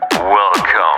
Welcome. 0.00 0.93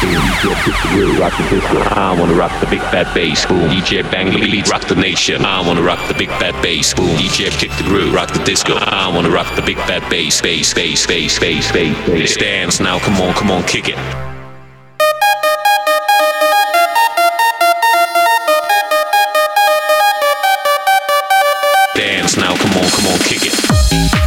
I 0.00 0.06
wanna 2.16 2.34
rock 2.34 2.52
the 2.60 2.66
big 2.66 2.80
fat 2.80 3.12
bass, 3.14 3.44
boom. 3.46 3.68
DJ 3.68 4.08
bang 4.12 4.30
the 4.30 4.38
beats, 4.38 4.70
rock 4.70 4.86
the 4.86 4.94
nation. 4.94 5.44
I 5.44 5.60
wanna 5.66 5.82
rock 5.82 5.98
the 6.06 6.14
big 6.14 6.28
fat 6.28 6.54
bass, 6.62 6.94
boom. 6.94 7.16
DJ 7.16 7.50
kick 7.50 7.72
the 7.72 7.82
groove, 7.82 8.14
rock 8.14 8.32
the 8.32 8.38
disco. 8.44 8.74
I 8.76 9.12
wanna 9.12 9.30
rock 9.30 9.52
the 9.56 9.62
big 9.62 9.76
fat 9.78 10.08
bass, 10.08 10.40
bass, 10.40 10.72
bass, 10.72 11.04
bass, 11.04 11.36
bass, 11.40 11.72
bass, 11.72 11.96
bass. 12.06 12.36
Dance 12.36 12.78
now, 12.78 13.00
come 13.00 13.20
on, 13.20 13.34
come 13.34 13.50
on, 13.50 13.64
kick 13.64 13.88
it. 13.88 13.96
Dance 21.96 22.36
now, 22.36 22.54
come 22.56 22.76
on, 22.76 22.88
come 22.90 23.06
on, 23.08 23.18
kick 23.18 23.46
it. 23.46 24.17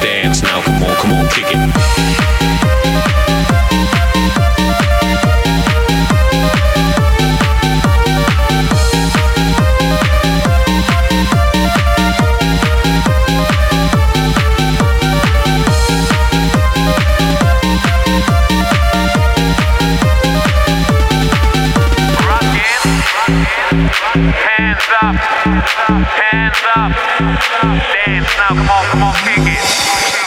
Dance 0.00 0.42
now. 0.42 0.62
Come 0.62 0.82
on, 0.82 0.96
come 0.96 1.12
on, 1.12 1.28
kick 1.28 1.44
it. 1.50 2.19
Up. 25.02 25.16
Hands 25.16 26.62
up. 26.76 26.92
Dance 28.04 28.36
now. 28.36 28.48
Come 28.48 28.68
on, 28.68 28.84
come 28.86 29.02
on, 29.02 29.14
kick 29.24 29.46
it. 29.46 30.19